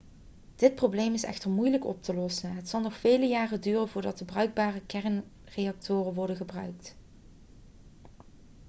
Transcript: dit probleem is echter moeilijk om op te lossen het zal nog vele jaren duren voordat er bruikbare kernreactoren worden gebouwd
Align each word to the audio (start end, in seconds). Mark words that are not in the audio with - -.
dit 0.55 0.75
probleem 0.75 1.13
is 1.13 1.23
echter 1.23 1.49
moeilijk 1.49 1.83
om 1.85 1.89
op 1.91 2.03
te 2.03 2.13
lossen 2.13 2.55
het 2.55 2.69
zal 2.69 2.81
nog 2.81 2.97
vele 2.97 3.25
jaren 3.25 3.61
duren 3.61 3.89
voordat 3.89 4.19
er 4.19 4.25
bruikbare 4.25 4.81
kernreactoren 4.85 6.13
worden 6.13 6.35
gebouwd 6.35 6.95